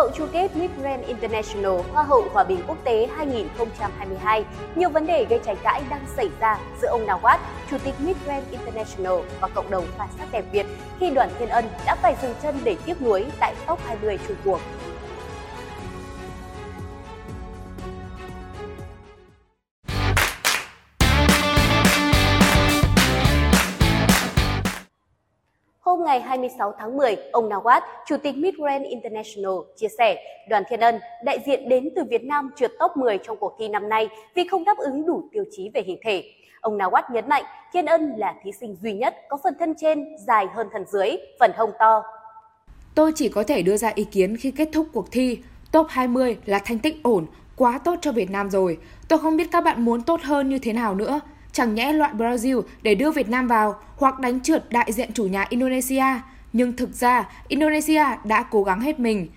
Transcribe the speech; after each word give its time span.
hậu 0.00 0.10
chung 0.10 0.28
kết 0.32 0.56
Miss 0.56 0.74
Grand 0.82 1.06
International 1.06 1.80
Hoa 1.92 2.02
hậu 2.02 2.24
Hòa 2.32 2.44
bình 2.44 2.60
quốc 2.66 2.76
tế 2.84 3.08
2022, 3.16 4.44
nhiều 4.74 4.88
vấn 4.90 5.06
đề 5.06 5.24
gây 5.24 5.40
tranh 5.44 5.56
cãi 5.62 5.82
đang 5.90 6.04
xảy 6.16 6.28
ra 6.40 6.58
giữa 6.82 6.88
ông 6.88 7.06
Nawaz, 7.06 7.38
Chủ 7.70 7.76
tịch 7.84 7.94
Miss 7.98 8.24
Grand 8.24 8.44
International 8.50 9.14
và 9.40 9.48
cộng 9.48 9.70
đồng 9.70 9.84
phản 9.98 10.08
sắc 10.18 10.32
đẹp 10.32 10.44
Việt 10.52 10.66
khi 11.00 11.10
đoàn 11.10 11.30
Thiên 11.38 11.48
Ân 11.48 11.64
đã 11.86 11.96
phải 12.02 12.14
dừng 12.22 12.34
chân 12.42 12.58
để 12.64 12.76
tiếp 12.86 12.94
nối 13.00 13.26
tại 13.40 13.54
top 13.66 13.78
20 13.86 14.18
Trung 14.28 14.36
Quốc. 14.44 14.60
Ngày 26.10 26.20
26 26.20 26.74
tháng 26.78 26.96
10, 26.96 27.16
ông 27.32 27.48
Nawaz, 27.48 27.80
Chủ 28.06 28.16
tịch 28.16 28.36
Midrand 28.36 28.84
International, 28.84 29.52
chia 29.76 29.88
sẻ 29.98 30.24
đoàn 30.48 30.62
Thiên 30.68 30.80
Ân, 30.80 31.00
đại 31.24 31.38
diện 31.46 31.68
đến 31.68 31.88
từ 31.96 32.02
Việt 32.10 32.24
Nam 32.24 32.50
trượt 32.56 32.70
top 32.78 32.96
10 32.96 33.18
trong 33.18 33.36
cuộc 33.36 33.56
thi 33.58 33.68
năm 33.68 33.88
nay 33.88 34.08
vì 34.34 34.48
không 34.50 34.64
đáp 34.64 34.78
ứng 34.78 35.06
đủ 35.06 35.28
tiêu 35.32 35.44
chí 35.50 35.70
về 35.74 35.82
hình 35.86 35.98
thể. 36.04 36.24
Ông 36.60 36.78
Nawaz 36.78 37.02
nhấn 37.12 37.28
mạnh 37.28 37.44
Thiên 37.72 37.86
Ân 37.86 38.12
là 38.16 38.34
thí 38.42 38.50
sinh 38.60 38.76
duy 38.82 38.92
nhất 38.92 39.14
có 39.28 39.38
phần 39.44 39.54
thân 39.58 39.74
trên 39.80 40.04
dài 40.26 40.46
hơn 40.54 40.68
thân 40.72 40.84
dưới, 40.92 41.16
phần 41.40 41.50
hông 41.56 41.70
to. 41.78 42.02
Tôi 42.94 43.12
chỉ 43.14 43.28
có 43.28 43.42
thể 43.42 43.62
đưa 43.62 43.76
ra 43.76 43.92
ý 43.94 44.04
kiến 44.04 44.36
khi 44.36 44.50
kết 44.50 44.68
thúc 44.72 44.86
cuộc 44.92 45.12
thi. 45.12 45.38
Top 45.72 45.86
20 45.88 46.38
là 46.46 46.58
thành 46.64 46.78
tích 46.78 47.02
ổn, 47.02 47.26
quá 47.56 47.80
tốt 47.84 47.94
cho 48.00 48.12
Việt 48.12 48.30
Nam 48.30 48.50
rồi. 48.50 48.78
Tôi 49.08 49.18
không 49.18 49.36
biết 49.36 49.48
các 49.52 49.64
bạn 49.64 49.84
muốn 49.84 50.02
tốt 50.02 50.20
hơn 50.22 50.48
như 50.48 50.58
thế 50.58 50.72
nào 50.72 50.94
nữa 50.94 51.20
chẳng 51.52 51.74
nhẽ 51.74 51.92
loại 51.92 52.14
Brazil 52.14 52.62
để 52.82 52.94
đưa 52.94 53.10
Việt 53.10 53.28
Nam 53.28 53.48
vào 53.48 53.74
hoặc 53.96 54.20
đánh 54.20 54.40
trượt 54.40 54.64
đại 54.70 54.92
diện 54.92 55.12
chủ 55.12 55.24
nhà 55.24 55.46
Indonesia. 55.48 56.04
Nhưng 56.52 56.76
thực 56.76 56.94
ra, 56.94 57.28
Indonesia 57.48 58.04
đã 58.24 58.42
cố 58.42 58.62
gắng 58.62 58.80
hết 58.80 59.00
mình. 59.00 59.28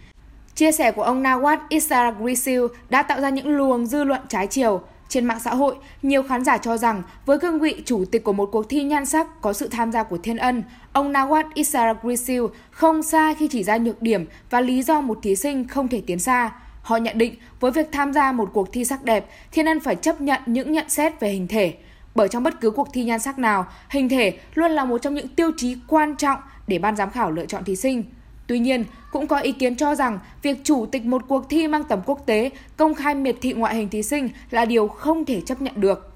Chia 0.56 0.72
sẻ 0.72 0.92
của 0.92 1.04
ông 1.04 1.24
nawat 1.24 1.58
Isaragrisil 1.70 2.62
đã 2.90 3.04
tạo 3.04 3.22
ra 3.22 3.30
những 3.30 3.48
luồng 3.48 3.86
dư 3.86 4.04
luận 4.04 4.22
trái 4.30 4.48
chiều. 4.48 4.82
Trên 5.10 5.26
mạng 5.26 5.40
xã 5.40 5.54
hội, 5.54 5.76
nhiều 6.02 6.24
khán 6.24 6.44
giả 6.44 6.58
cho 6.58 6.78
rằng 6.78 7.04
với 7.26 7.40
cương 7.40 7.60
vị 7.60 7.82
chủ 7.86 8.06
tịch 8.12 8.24
của 8.24 8.34
một 8.34 8.50
cuộc 8.52 8.70
thi 8.70 8.84
nhan 8.84 9.06
sắc 9.06 9.42
có 9.42 9.54
sự 9.54 9.68
tham 9.68 9.92
gia 9.92 10.04
của 10.04 10.18
Thiên 10.18 10.38
Ân, 10.38 10.64
ông 10.94 11.14
nawat 11.14 11.44
Isaragrisil 11.54 12.42
không 12.72 13.04
sai 13.04 13.36
khi 13.36 13.48
chỉ 13.48 13.64
ra 13.64 13.78
nhược 13.78 14.02
điểm 14.02 14.26
và 14.50 14.62
lý 14.62 14.84
do 14.84 15.02
một 15.02 15.20
thí 15.22 15.36
sinh 15.36 15.68
không 15.68 15.88
thể 15.88 16.02
tiến 16.08 16.20
xa. 16.20 16.52
Họ 16.82 16.98
nhận 16.98 17.18
định 17.18 17.36
với 17.60 17.72
việc 17.72 17.92
tham 17.92 18.14
gia 18.14 18.32
một 18.32 18.50
cuộc 18.54 18.74
thi 18.74 18.86
sắc 18.86 19.04
đẹp, 19.04 19.30
Thiên 19.52 19.66
Ân 19.66 19.80
phải 19.80 19.96
chấp 19.96 20.22
nhận 20.22 20.42
những 20.46 20.72
nhận 20.72 20.90
xét 20.90 21.20
về 21.20 21.30
hình 21.30 21.48
thể. 21.48 21.74
Bởi 22.16 22.28
trong 22.28 22.44
bất 22.44 22.62
cứ 22.62 22.72
cuộc 22.72 22.88
thi 22.94 23.04
nhan 23.04 23.20
sắc 23.20 23.40
nào, 23.40 23.66
hình 23.90 24.10
thể 24.10 24.40
luôn 24.54 24.72
là 24.72 24.86
một 24.86 24.98
trong 24.98 25.16
những 25.16 25.28
tiêu 25.28 25.52
chí 25.58 25.78
quan 25.88 26.16
trọng 26.16 26.40
để 26.68 26.80
ban 26.80 26.96
giám 26.96 27.10
khảo 27.10 27.32
lựa 27.32 27.46
chọn 27.46 27.64
thí 27.64 27.76
sinh. 27.76 28.04
Tuy 28.48 28.60
nhiên, 28.60 28.84
cũng 29.12 29.28
có 29.28 29.40
ý 29.40 29.52
kiến 29.52 29.76
cho 29.76 29.96
rằng 29.96 30.20
việc 30.42 30.58
chủ 30.64 30.86
tịch 30.86 31.06
một 31.06 31.24
cuộc 31.28 31.50
thi 31.50 31.68
mang 31.68 31.84
tầm 31.84 32.00
quốc 32.06 32.24
tế 32.26 32.50
công 32.78 32.96
khai 32.96 33.16
miệt 33.16 33.36
thị 33.42 33.54
ngoại 33.54 33.76
hình 33.76 33.90
thí 33.90 34.04
sinh 34.04 34.30
là 34.50 34.66
điều 34.66 34.88
không 34.88 35.26
thể 35.26 35.42
chấp 35.42 35.62
nhận 35.62 35.74
được. 35.76 36.13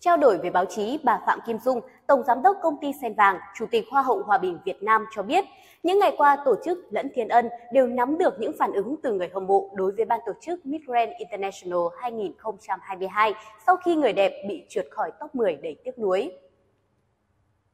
Trao 0.00 0.16
đổi 0.16 0.38
với 0.38 0.50
báo 0.50 0.64
chí, 0.64 0.98
bà 1.02 1.20
Phạm 1.26 1.38
Kim 1.46 1.58
Dung, 1.58 1.80
Tổng 2.06 2.22
Giám 2.26 2.42
đốc 2.42 2.56
Công 2.62 2.76
ty 2.80 2.88
Sen 3.02 3.14
Vàng, 3.14 3.38
Chủ 3.58 3.66
tịch 3.70 3.84
Hoa 3.90 4.02
hậu 4.02 4.22
Hòa 4.22 4.38
bình 4.38 4.58
Việt 4.64 4.82
Nam 4.82 5.04
cho 5.16 5.22
biết, 5.22 5.44
những 5.82 5.98
ngày 5.98 6.14
qua, 6.16 6.36
tổ 6.44 6.54
chức 6.64 6.78
lẫn 6.90 7.08
Thiên 7.14 7.28
Ân 7.28 7.48
đều 7.72 7.86
nắm 7.86 8.18
được 8.18 8.40
những 8.40 8.52
phản 8.58 8.72
ứng 8.72 8.96
từ 9.02 9.12
người 9.12 9.28
hâm 9.34 9.46
mộ 9.46 9.70
đối 9.74 9.92
với 9.92 10.04
ban 10.04 10.20
tổ 10.26 10.32
chức 10.40 10.66
Miss 10.66 10.84
Grand 10.84 11.10
International 11.18 11.80
2022 12.02 13.34
sau 13.66 13.76
khi 13.76 13.96
người 13.96 14.12
đẹp 14.12 14.32
bị 14.48 14.62
trượt 14.68 14.86
khỏi 14.90 15.10
top 15.20 15.34
10 15.34 15.56
đầy 15.56 15.76
tiếc 15.84 15.98
nuối. 15.98 16.32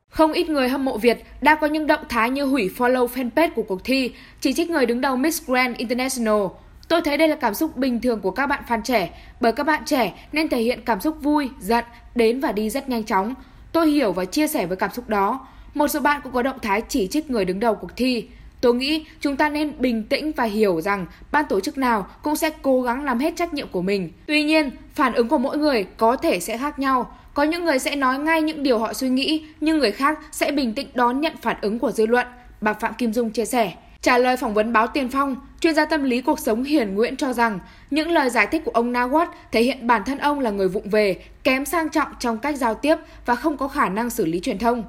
Không 0.08 0.32
ít 0.32 0.48
người 0.48 0.68
hâm 0.68 0.84
mộ 0.84 0.98
Việt 0.98 1.18
đã 1.40 1.54
có 1.54 1.66
những 1.66 1.86
động 1.86 2.04
thái 2.08 2.30
như 2.30 2.44
hủy 2.44 2.70
follow 2.76 3.06
fanpage 3.06 3.50
của 3.56 3.62
cuộc 3.62 3.84
thi, 3.84 4.14
chỉ 4.40 4.52
trích 4.52 4.70
người 4.70 4.86
đứng 4.86 5.00
đầu 5.00 5.16
Miss 5.16 5.46
Grand 5.46 5.76
International. 5.76 6.46
Tôi 6.88 7.00
thấy 7.00 7.16
đây 7.16 7.28
là 7.28 7.36
cảm 7.36 7.54
xúc 7.54 7.76
bình 7.76 8.00
thường 8.00 8.20
của 8.20 8.30
các 8.30 8.46
bạn 8.46 8.62
fan 8.68 8.82
trẻ, 8.82 9.10
bởi 9.40 9.52
các 9.52 9.66
bạn 9.66 9.82
trẻ 9.86 10.26
nên 10.32 10.48
thể 10.48 10.60
hiện 10.60 10.80
cảm 10.84 11.00
xúc 11.00 11.16
vui, 11.22 11.50
giận, 11.60 11.84
đến 12.14 12.40
và 12.40 12.52
đi 12.52 12.70
rất 12.70 12.88
nhanh 12.88 13.04
chóng. 13.04 13.34
Tôi 13.72 13.90
hiểu 13.90 14.12
và 14.12 14.24
chia 14.24 14.46
sẻ 14.46 14.66
với 14.66 14.76
cảm 14.76 14.90
xúc 14.92 15.08
đó. 15.08 15.46
Một 15.74 15.88
số 15.88 16.00
bạn 16.00 16.20
cũng 16.24 16.32
có 16.32 16.42
động 16.42 16.58
thái 16.62 16.82
chỉ 16.88 17.06
trích 17.06 17.30
người 17.30 17.44
đứng 17.44 17.60
đầu 17.60 17.74
cuộc 17.74 17.96
thi. 17.96 18.28
Tôi 18.60 18.74
nghĩ 18.74 19.04
chúng 19.20 19.36
ta 19.36 19.48
nên 19.48 19.72
bình 19.78 20.04
tĩnh 20.04 20.32
và 20.36 20.44
hiểu 20.44 20.80
rằng 20.80 21.06
ban 21.32 21.44
tổ 21.48 21.60
chức 21.60 21.78
nào 21.78 22.06
cũng 22.22 22.36
sẽ 22.36 22.50
cố 22.62 22.82
gắng 22.82 23.04
làm 23.04 23.18
hết 23.18 23.36
trách 23.36 23.54
nhiệm 23.54 23.68
của 23.68 23.82
mình. 23.82 24.12
Tuy 24.26 24.44
nhiên, 24.44 24.70
phản 24.94 25.14
ứng 25.14 25.28
của 25.28 25.38
mỗi 25.38 25.58
người 25.58 25.84
có 25.96 26.16
thể 26.16 26.40
sẽ 26.40 26.58
khác 26.58 26.78
nhau. 26.78 27.16
Có 27.34 27.42
những 27.42 27.64
người 27.64 27.78
sẽ 27.78 27.96
nói 27.96 28.18
ngay 28.18 28.42
những 28.42 28.62
điều 28.62 28.78
họ 28.78 28.92
suy 28.92 29.08
nghĩ, 29.08 29.44
nhưng 29.60 29.78
người 29.78 29.92
khác 29.92 30.18
sẽ 30.32 30.52
bình 30.52 30.74
tĩnh 30.74 30.88
đón 30.94 31.20
nhận 31.20 31.36
phản 31.42 31.56
ứng 31.60 31.78
của 31.78 31.90
dư 31.90 32.06
luận, 32.06 32.26
bà 32.60 32.72
Phạm 32.72 32.94
Kim 32.94 33.12
Dung 33.12 33.30
chia 33.30 33.44
sẻ. 33.44 33.72
Trả 34.00 34.18
lời 34.18 34.36
phỏng 34.36 34.54
vấn 34.54 34.72
báo 34.72 34.86
Tiền 34.86 35.08
Phong, 35.08 35.36
chuyên 35.66 35.74
gia 35.74 35.84
tâm 35.84 36.02
lý 36.02 36.20
cuộc 36.20 36.38
sống 36.38 36.64
Hiền 36.64 36.94
Nguyễn 36.94 37.16
cho 37.16 37.32
rằng 37.32 37.58
những 37.90 38.10
lời 38.10 38.30
giải 38.30 38.46
thích 38.46 38.62
của 38.64 38.70
ông 38.70 38.92
Nawat 38.92 39.26
thể 39.52 39.62
hiện 39.62 39.86
bản 39.86 40.02
thân 40.04 40.18
ông 40.18 40.40
là 40.40 40.50
người 40.50 40.68
vụng 40.68 40.90
về, 40.90 41.24
kém 41.44 41.64
sang 41.64 41.88
trọng 41.88 42.08
trong 42.18 42.38
cách 42.38 42.56
giao 42.56 42.74
tiếp 42.74 42.96
và 43.26 43.34
không 43.34 43.56
có 43.56 43.68
khả 43.68 43.88
năng 43.88 44.10
xử 44.10 44.26
lý 44.26 44.40
truyền 44.40 44.58
thông. 44.58 44.84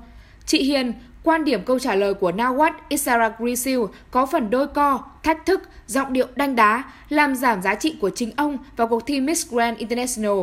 Chị 0.45 0.63
Hiền, 0.63 0.93
quan 1.23 1.43
điểm 1.43 1.63
câu 1.65 1.79
trả 1.79 1.95
lời 1.95 2.13
của 2.13 2.31
Nawat 2.31 2.71
Isaragrisil 2.89 3.79
có 4.11 4.25
phần 4.25 4.49
đôi 4.49 4.67
co, 4.67 5.03
thách 5.23 5.45
thức, 5.45 5.69
giọng 5.87 6.13
điệu 6.13 6.27
đanh 6.35 6.55
đá, 6.55 6.83
làm 7.09 7.35
giảm 7.35 7.61
giá 7.61 7.75
trị 7.75 7.95
của 8.01 8.09
chính 8.09 8.31
ông 8.35 8.57
vào 8.75 8.87
cuộc 8.87 9.07
thi 9.07 9.21
Miss 9.21 9.51
Grand 9.51 9.77
International. 9.77 10.39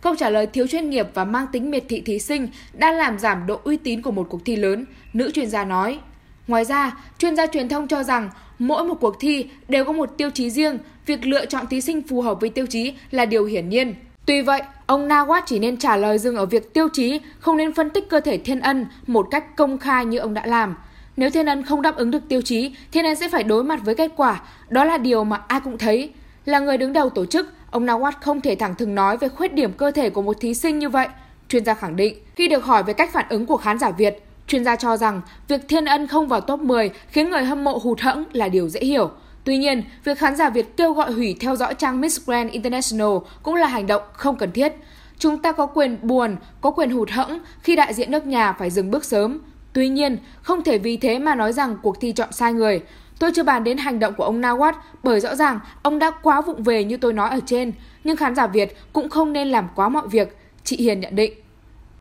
Câu 0.00 0.14
trả 0.16 0.30
lời 0.30 0.46
thiếu 0.46 0.66
chuyên 0.66 0.90
nghiệp 0.90 1.06
và 1.14 1.24
mang 1.24 1.46
tính 1.52 1.70
miệt 1.70 1.84
thị 1.88 2.00
thí 2.00 2.18
sinh 2.18 2.48
đã 2.72 2.92
làm 2.92 3.18
giảm 3.18 3.46
độ 3.46 3.60
uy 3.64 3.76
tín 3.76 4.02
của 4.02 4.10
một 4.10 4.26
cuộc 4.30 4.44
thi 4.44 4.56
lớn, 4.56 4.84
nữ 5.12 5.30
chuyên 5.30 5.50
gia 5.50 5.64
nói. 5.64 5.98
Ngoài 6.46 6.64
ra, 6.64 6.96
chuyên 7.18 7.36
gia 7.36 7.46
truyền 7.46 7.68
thông 7.68 7.88
cho 7.88 8.02
rằng 8.02 8.30
mỗi 8.58 8.84
một 8.84 8.94
cuộc 9.00 9.16
thi 9.20 9.46
đều 9.68 9.84
có 9.84 9.92
một 9.92 10.10
tiêu 10.16 10.30
chí 10.30 10.50
riêng, 10.50 10.78
việc 11.06 11.26
lựa 11.26 11.46
chọn 11.46 11.66
thí 11.66 11.80
sinh 11.80 12.02
phù 12.02 12.20
hợp 12.20 12.40
với 12.40 12.50
tiêu 12.50 12.66
chí 12.66 12.92
là 13.10 13.24
điều 13.24 13.44
hiển 13.44 13.68
nhiên. 13.68 13.94
Tuy 14.26 14.42
vậy, 14.42 14.62
ông 14.86 15.08
Nawat 15.08 15.42
chỉ 15.46 15.58
nên 15.58 15.76
trả 15.76 15.96
lời 15.96 16.18
dừng 16.18 16.36
ở 16.36 16.46
việc 16.46 16.74
tiêu 16.74 16.88
chí, 16.92 17.20
không 17.38 17.56
nên 17.56 17.74
phân 17.74 17.90
tích 17.90 18.08
cơ 18.08 18.20
thể 18.20 18.38
Thiên 18.38 18.60
Ân 18.60 18.86
một 19.06 19.28
cách 19.30 19.56
công 19.56 19.78
khai 19.78 20.04
như 20.04 20.18
ông 20.18 20.34
đã 20.34 20.46
làm. 20.46 20.76
Nếu 21.16 21.30
Thiên 21.30 21.46
Ân 21.46 21.62
không 21.62 21.82
đáp 21.82 21.96
ứng 21.96 22.10
được 22.10 22.28
tiêu 22.28 22.42
chí, 22.42 22.74
Thiên 22.92 23.04
Ân 23.04 23.16
sẽ 23.16 23.28
phải 23.28 23.44
đối 23.44 23.64
mặt 23.64 23.80
với 23.84 23.94
kết 23.94 24.12
quả. 24.16 24.40
Đó 24.68 24.84
là 24.84 24.98
điều 24.98 25.24
mà 25.24 25.40
ai 25.48 25.60
cũng 25.60 25.78
thấy. 25.78 26.10
Là 26.44 26.58
người 26.58 26.78
đứng 26.78 26.92
đầu 26.92 27.10
tổ 27.10 27.26
chức, 27.26 27.52
ông 27.70 27.86
Nawat 27.86 28.12
không 28.20 28.40
thể 28.40 28.54
thẳng 28.54 28.74
thừng 28.74 28.94
nói 28.94 29.16
về 29.16 29.28
khuyết 29.28 29.54
điểm 29.54 29.72
cơ 29.72 29.90
thể 29.90 30.10
của 30.10 30.22
một 30.22 30.36
thí 30.40 30.54
sinh 30.54 30.78
như 30.78 30.88
vậy. 30.88 31.08
Chuyên 31.48 31.64
gia 31.64 31.74
khẳng 31.74 31.96
định, 31.96 32.14
khi 32.36 32.48
được 32.48 32.64
hỏi 32.64 32.82
về 32.82 32.92
cách 32.92 33.12
phản 33.12 33.26
ứng 33.28 33.46
của 33.46 33.56
khán 33.56 33.78
giả 33.78 33.90
Việt, 33.90 34.22
chuyên 34.46 34.64
gia 34.64 34.76
cho 34.76 34.96
rằng 34.96 35.20
việc 35.48 35.68
Thiên 35.68 35.84
Ân 35.84 36.06
không 36.06 36.28
vào 36.28 36.40
top 36.40 36.60
10 36.60 36.90
khiến 37.08 37.30
người 37.30 37.44
hâm 37.44 37.64
mộ 37.64 37.78
hụt 37.82 38.00
hẫng 38.00 38.24
là 38.32 38.48
điều 38.48 38.68
dễ 38.68 38.80
hiểu. 38.80 39.10
Tuy 39.44 39.58
nhiên, 39.58 39.82
việc 40.04 40.18
khán 40.18 40.36
giả 40.36 40.50
Việt 40.50 40.76
kêu 40.76 40.92
gọi 40.92 41.12
hủy 41.12 41.36
theo 41.40 41.56
dõi 41.56 41.74
trang 41.74 42.00
Miss 42.00 42.26
Grand 42.26 42.52
International 42.52 43.16
cũng 43.42 43.54
là 43.54 43.66
hành 43.66 43.86
động 43.86 44.02
không 44.12 44.36
cần 44.36 44.52
thiết. 44.52 44.72
Chúng 45.18 45.42
ta 45.42 45.52
có 45.52 45.66
quyền 45.66 45.98
buồn, 46.02 46.36
có 46.60 46.70
quyền 46.70 46.90
hụt 46.90 47.10
hẫng 47.10 47.38
khi 47.62 47.76
đại 47.76 47.94
diện 47.94 48.10
nước 48.10 48.26
nhà 48.26 48.52
phải 48.52 48.70
dừng 48.70 48.90
bước 48.90 49.04
sớm. 49.04 49.38
Tuy 49.72 49.88
nhiên, 49.88 50.18
không 50.42 50.62
thể 50.62 50.78
vì 50.78 50.96
thế 50.96 51.18
mà 51.18 51.34
nói 51.34 51.52
rằng 51.52 51.76
cuộc 51.82 52.00
thi 52.00 52.12
chọn 52.12 52.32
sai 52.32 52.52
người. 52.52 52.80
Tôi 53.18 53.30
chưa 53.34 53.42
bàn 53.42 53.64
đến 53.64 53.78
hành 53.78 53.98
động 53.98 54.14
của 54.14 54.24
ông 54.24 54.40
Nawat 54.40 54.72
bởi 55.02 55.20
rõ 55.20 55.34
ràng 55.34 55.60
ông 55.82 55.98
đã 55.98 56.10
quá 56.10 56.40
vụng 56.40 56.62
về 56.62 56.84
như 56.84 56.96
tôi 56.96 57.12
nói 57.12 57.30
ở 57.30 57.40
trên, 57.46 57.72
nhưng 58.04 58.16
khán 58.16 58.34
giả 58.34 58.46
Việt 58.46 58.76
cũng 58.92 59.10
không 59.10 59.32
nên 59.32 59.48
làm 59.48 59.68
quá 59.74 59.88
mọi 59.88 60.08
việc, 60.08 60.36
chị 60.64 60.76
Hiền 60.76 61.00
nhận 61.00 61.16
định. 61.16 61.45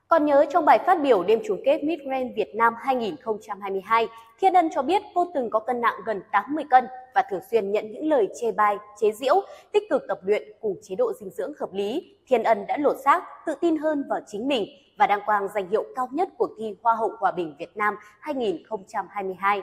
Còn 0.07 0.25
nhớ 0.25 0.45
trong 0.53 0.65
bài 0.65 0.79
phát 0.85 1.01
biểu 1.01 1.23
đêm 1.23 1.39
chung 1.45 1.61
kết 1.65 1.83
Miss 1.83 2.03
Grand 2.03 2.35
Việt 2.35 2.55
Nam 2.55 2.73
2022, 2.77 4.07
Thiên 4.41 4.53
Ân 4.53 4.69
cho 4.75 4.81
biết 4.81 5.01
cô 5.15 5.31
từng 5.35 5.49
có 5.49 5.59
cân 5.59 5.81
nặng 5.81 5.93
gần 6.05 6.21
80 6.31 6.63
cân 6.69 6.85
và 7.15 7.23
thường 7.29 7.39
xuyên 7.51 7.71
nhận 7.71 7.91
những 7.91 8.07
lời 8.07 8.27
chê 8.41 8.51
bai, 8.51 8.77
chế 9.01 9.11
giễu, 9.11 9.35
tích 9.71 9.83
cực 9.89 10.01
tập 10.07 10.19
luyện 10.23 10.43
cùng 10.61 10.75
chế 10.81 10.95
độ 10.95 11.13
dinh 11.19 11.29
dưỡng 11.29 11.53
hợp 11.59 11.69
lý. 11.73 12.15
Thiên 12.27 12.43
Ân 12.43 12.67
đã 12.67 12.77
lột 12.77 12.95
xác, 13.05 13.23
tự 13.45 13.55
tin 13.61 13.77
hơn 13.77 14.03
vào 14.09 14.19
chính 14.27 14.47
mình 14.47 14.65
và 14.97 15.07
đăng 15.07 15.21
quang 15.25 15.47
danh 15.55 15.69
hiệu 15.69 15.83
cao 15.95 16.09
nhất 16.11 16.29
cuộc 16.37 16.49
thi 16.59 16.75
Hoa 16.83 16.95
hậu 16.95 17.11
Hòa 17.19 17.31
bình 17.31 17.55
Việt 17.59 17.77
Nam 17.77 17.95
2022. 18.19 19.61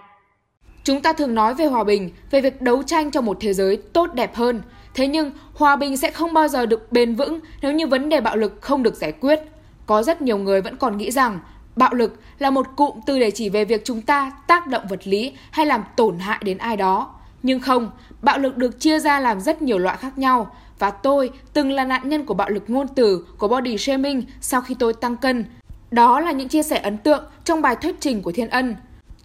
Chúng 0.85 1.03
ta 1.03 1.13
thường 1.13 1.35
nói 1.35 1.55
về 1.55 1.65
hòa 1.65 1.85
bình, 1.85 2.11
về 2.31 2.41
việc 2.41 2.63
đấu 2.63 2.83
tranh 2.83 3.11
cho 3.11 3.21
một 3.21 3.37
thế 3.41 3.53
giới 3.53 3.77
tốt 3.93 4.15
đẹp 4.15 4.35
hơn. 4.35 4.63
Thế 4.95 5.07
nhưng, 5.07 5.31
hòa 5.55 5.77
bình 5.77 5.97
sẽ 5.97 6.11
không 6.11 6.35
bao 6.35 6.49
giờ 6.49 6.67
được 6.67 6.93
bền 6.93 7.15
vững 7.15 7.41
nếu 7.63 7.73
như 7.73 7.87
vấn 7.87 8.09
đề 8.09 8.21
bạo 8.21 8.37
lực 8.37 8.53
không 8.61 8.83
được 8.83 8.95
giải 8.95 9.13
quyết. 9.13 9.41
Có 9.87 10.03
rất 10.03 10.23
nhiều 10.23 10.39
người 10.39 10.61
vẫn 10.61 10.77
còn 10.77 10.99
nghĩ 10.99 11.11
rằng 11.11 11.39
bạo 11.77 11.95
lực 11.95 12.21
là 12.39 12.51
một 12.51 12.67
cụm 12.77 13.01
từ 13.07 13.19
để 13.19 13.31
chỉ 13.31 13.49
về 13.49 13.65
việc 13.65 13.85
chúng 13.85 14.03
ta 14.03 14.33
tác 14.47 14.67
động 14.67 14.87
vật 14.89 15.07
lý 15.07 15.33
hay 15.51 15.67
làm 15.67 15.85
tổn 15.97 16.19
hại 16.19 16.39
đến 16.45 16.59
ai 16.59 16.77
đó. 16.77 17.15
Nhưng 17.43 17.61
không, 17.61 17.91
bạo 18.23 18.39
lực 18.39 18.57
được 18.57 18.81
chia 18.81 18.99
ra 18.99 19.21
làm 19.21 19.41
rất 19.41 19.63
nhiều 19.63 19.79
loại 19.79 19.97
khác 19.97 20.19
nhau 20.19 20.55
và 20.79 20.91
tôi 20.91 21.31
từng 21.53 21.71
là 21.71 21.85
nạn 21.85 22.09
nhân 22.09 22.27
của 22.27 22.35
bạo 22.35 22.49
lực 22.49 22.71
ngôn 22.71 22.89
từ, 22.89 23.27
của 23.39 23.49
body 23.49 23.79
shaming 23.79 24.23
sau 24.41 24.61
khi 24.61 24.75
tôi 24.79 24.93
tăng 24.93 25.17
cân. 25.17 25.45
Đó 25.91 26.21
là 26.21 26.33
những 26.33 26.49
chia 26.49 26.63
sẻ 26.63 26.79
ấn 26.79 26.99
tượng 26.99 27.25
trong 27.45 27.63
bài 27.63 27.77
thuyết 27.77 27.97
trình 28.01 28.23
của 28.23 28.33
Thiên 28.33 28.51
Ân. 28.51 28.77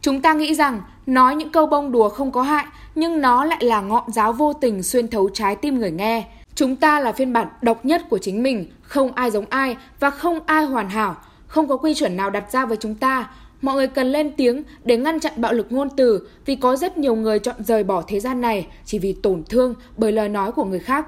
Chúng 0.02 0.22
ta 0.22 0.34
nghĩ 0.34 0.56
rằng 0.56 0.82
nói 1.06 1.36
những 1.36 1.52
câu 1.52 1.66
bông 1.66 1.92
đùa 1.92 2.10
không 2.10 2.32
có 2.32 2.42
hại, 2.42 2.66
nhưng 2.96 3.22
nó 3.22 3.46
lại 3.46 3.64
là 3.64 3.82
ngọn 3.82 4.12
giáo 4.12 4.34
vô 4.34 4.54
tình 4.54 4.84
xuyên 4.84 5.08
thấu 5.08 5.30
trái 5.34 5.56
tim 5.56 5.80
người 5.80 5.92
nghe. 5.92 6.28
Chúng 6.58 6.76
ta 6.76 7.00
là 7.00 7.12
phiên 7.12 7.34
bản 7.34 7.48
độc 7.62 7.86
nhất 7.86 8.02
của 8.10 8.18
chính 8.18 8.44
mình, 8.44 8.66
không 8.82 9.12
ai 9.12 9.32
giống 9.32 9.46
ai 9.50 9.78
và 10.00 10.10
không 10.10 10.40
ai 10.46 10.66
hoàn 10.66 10.90
hảo, 10.90 11.16
không 11.48 11.68
có 11.68 11.78
quy 11.78 11.94
chuẩn 11.94 12.18
nào 12.18 12.30
đặt 12.30 12.52
ra 12.52 12.66
với 12.66 12.78
chúng 12.78 12.96
ta. 12.96 13.30
Mọi 13.62 13.76
người 13.76 13.88
cần 13.88 14.12
lên 14.12 14.32
tiếng 14.38 14.64
để 14.84 14.98
ngăn 14.98 15.20
chặn 15.20 15.34
bạo 15.36 15.54
lực 15.54 15.72
ngôn 15.72 15.90
từ 15.98 16.30
vì 16.46 16.56
có 16.56 16.76
rất 16.76 16.98
nhiều 16.98 17.16
người 17.16 17.40
chọn 17.40 17.56
rời 17.60 17.84
bỏ 17.84 18.04
thế 18.08 18.20
gian 18.20 18.42
này 18.42 18.68
chỉ 18.86 19.00
vì 19.00 19.14
tổn 19.14 19.44
thương 19.50 19.74
bởi 19.98 20.12
lời 20.12 20.30
nói 20.30 20.52
của 20.52 20.64
người 20.64 20.80
khác. 20.80 21.08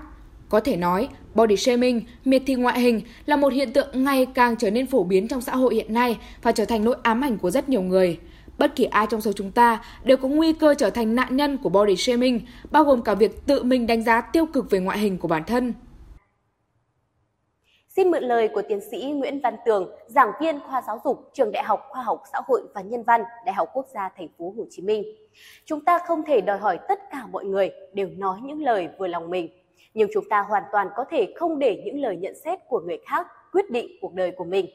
Có 0.50 0.60
thể 0.60 0.76
nói, 0.76 1.10
body 1.36 1.58
shaming, 1.58 2.02
miệt 2.26 2.42
thị 2.46 2.56
ngoại 2.56 2.80
hình 2.80 3.02
là 3.26 3.36
một 3.36 3.54
hiện 3.54 3.74
tượng 3.74 4.04
ngày 4.04 4.26
càng 4.26 4.56
trở 4.56 4.72
nên 4.72 4.88
phổ 4.88 5.04
biến 5.04 5.28
trong 5.28 5.42
xã 5.42 5.56
hội 5.56 5.76
hiện 5.76 5.94
nay 5.94 6.18
và 6.42 6.52
trở 6.52 6.66
thành 6.66 6.84
nỗi 6.84 6.96
ám 7.04 7.22
ảnh 7.22 7.38
của 7.38 7.52
rất 7.52 7.70
nhiều 7.70 7.82
người. 7.82 8.18
Bất 8.60 8.76
kỳ 8.76 8.86
ai 8.86 9.08
trong 9.10 9.22
số 9.22 9.32
chúng 9.36 9.52
ta 9.52 9.84
đều 10.04 10.18
có 10.18 10.28
nguy 10.28 10.54
cơ 10.54 10.74
trở 10.78 10.90
thành 10.90 11.16
nạn 11.16 11.36
nhân 11.36 11.58
của 11.58 11.70
body 11.70 11.96
shaming, 11.96 12.42
bao 12.72 12.84
gồm 12.84 13.02
cả 13.02 13.14
việc 13.16 13.46
tự 13.46 13.64
mình 13.64 13.88
đánh 13.88 14.04
giá 14.04 14.22
tiêu 14.22 14.46
cực 14.46 14.72
về 14.72 14.80
ngoại 14.80 14.98
hình 14.98 15.18
của 15.18 15.28
bản 15.28 15.44
thân. 15.48 15.74
Xin 17.88 18.12
mượn 18.12 18.24
lời 18.24 18.48
của 18.48 18.62
tiến 18.70 18.80
sĩ 18.92 19.12
Nguyễn 19.12 19.40
Văn 19.44 19.56
Tường, 19.66 19.90
giảng 20.08 20.32
viên 20.42 20.60
khoa 20.60 20.82
giáo 20.88 21.02
dục 21.04 21.30
trường 21.34 21.52
Đại 21.52 21.64
học 21.64 21.86
Khoa 21.90 22.04
học 22.04 22.24
Xã 22.34 22.40
hội 22.48 22.62
và 22.76 22.82
Nhân 22.82 23.04
văn, 23.04 23.22
Đại 23.46 23.56
học 23.56 23.70
Quốc 23.74 23.86
gia 23.94 24.10
Thành 24.18 24.28
phố 24.38 24.54
Hồ 24.58 24.66
Chí 24.70 24.82
Minh. 24.82 25.04
Chúng 25.66 25.86
ta 25.86 26.00
không 26.08 26.24
thể 26.24 26.42
đòi 26.42 26.58
hỏi 26.58 26.80
tất 26.88 27.00
cả 27.12 27.28
mọi 27.32 27.46
người 27.46 27.72
đều 27.94 28.10
nói 28.18 28.40
những 28.44 28.62
lời 28.62 28.90
vừa 29.00 29.08
lòng 29.08 29.30
mình, 29.30 29.50
nhưng 29.94 30.10
chúng 30.14 30.30
ta 30.30 30.42
hoàn 30.42 30.64
toàn 30.72 30.88
có 30.96 31.06
thể 31.12 31.34
không 31.36 31.60
để 31.60 31.82
những 31.86 32.02
lời 32.02 32.18
nhận 32.18 32.34
xét 32.44 32.60
của 32.68 32.80
người 32.80 32.98
khác 33.08 33.28
quyết 33.52 33.72
định 33.72 33.88
cuộc 34.02 34.14
đời 34.14 34.32
của 34.32 34.46
mình. 34.46 34.66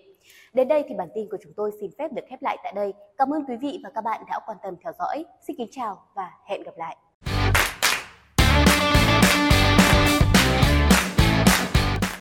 Đến 0.52 0.68
đây 0.68 0.84
thì 0.88 0.94
bản 0.94 1.08
tin 1.14 1.28
của 1.30 1.38
chúng 1.42 1.52
tôi 1.56 1.70
xin 1.80 1.90
phép 1.98 2.12
được 2.12 2.22
khép 2.28 2.42
lại 2.42 2.58
tại 2.64 2.72
đây. 2.76 2.92
Cảm 3.18 3.34
ơn 3.34 3.44
quý 3.48 3.56
vị 3.56 3.80
và 3.84 3.90
các 3.90 4.00
bạn 4.00 4.24
đã 4.28 4.40
quan 4.46 4.58
tâm 4.62 4.74
theo 4.84 4.92
dõi. 4.98 5.24
Xin 5.40 5.56
kính 5.56 5.68
chào 5.70 6.02
và 6.14 6.30
hẹn 6.46 6.62
gặp 6.62 6.76
lại. 6.76 6.96